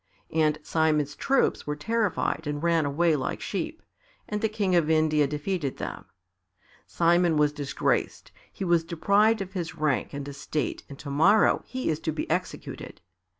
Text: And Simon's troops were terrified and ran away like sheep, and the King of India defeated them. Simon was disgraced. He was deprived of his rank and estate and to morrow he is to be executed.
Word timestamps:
And 0.33 0.57
Simon's 0.63 1.15
troops 1.15 1.67
were 1.67 1.75
terrified 1.75 2.47
and 2.47 2.63
ran 2.63 2.87
away 2.87 3.15
like 3.15 3.39
sheep, 3.39 3.83
and 4.27 4.41
the 4.41 4.49
King 4.49 4.75
of 4.75 4.89
India 4.89 5.27
defeated 5.27 5.77
them. 5.77 6.05
Simon 6.87 7.37
was 7.37 7.53
disgraced. 7.53 8.31
He 8.51 8.65
was 8.65 8.83
deprived 8.83 9.41
of 9.41 9.53
his 9.53 9.75
rank 9.75 10.11
and 10.15 10.27
estate 10.27 10.81
and 10.89 10.97
to 10.97 11.11
morrow 11.11 11.61
he 11.67 11.87
is 11.87 11.99
to 11.99 12.11
be 12.11 12.27
executed. 12.31 12.99